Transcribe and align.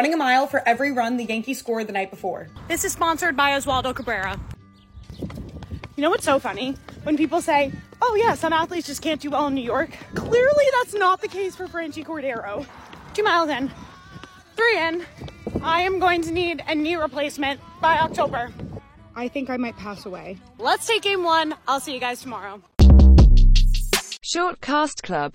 running 0.00 0.14
a 0.14 0.16
mile 0.16 0.46
for 0.46 0.66
every 0.66 0.90
run 0.90 1.18
the 1.18 1.24
Yankees 1.24 1.58
scored 1.58 1.86
the 1.86 1.92
night 1.92 2.10
before. 2.10 2.48
This 2.68 2.86
is 2.86 2.92
sponsored 2.92 3.36
by 3.36 3.50
Oswaldo 3.50 3.94
Cabrera. 3.94 4.40
You 5.18 6.02
know 6.02 6.08
what's 6.08 6.24
so 6.24 6.38
funny? 6.38 6.74
When 7.02 7.18
people 7.18 7.42
say, 7.42 7.70
oh 8.00 8.14
yeah, 8.14 8.32
some 8.32 8.54
athletes 8.54 8.86
just 8.86 9.02
can't 9.02 9.20
do 9.20 9.28
well 9.28 9.48
in 9.48 9.54
New 9.54 9.60
York. 9.60 9.90
Clearly 10.14 10.64
that's 10.78 10.94
not 10.94 11.20
the 11.20 11.28
case 11.28 11.54
for 11.54 11.66
Franchy 11.66 12.02
Cordero. 12.02 12.64
Two 13.12 13.22
miles 13.22 13.50
in, 13.50 13.70
three 14.56 14.78
in. 14.78 15.04
I 15.62 15.82
am 15.82 15.98
going 15.98 16.22
to 16.22 16.30
need 16.30 16.62
a 16.66 16.74
knee 16.74 16.96
replacement 16.96 17.60
by 17.82 17.98
October. 17.98 18.50
I 19.14 19.28
think 19.28 19.50
I 19.50 19.58
might 19.58 19.76
pass 19.76 20.06
away. 20.06 20.38
Let's 20.56 20.86
take 20.86 21.02
game 21.02 21.24
one. 21.24 21.54
I'll 21.68 21.78
see 21.78 21.92
you 21.92 22.00
guys 22.00 22.22
tomorrow. 22.22 22.62
Short 24.22 24.62
Cast 24.62 25.02
Club 25.02 25.28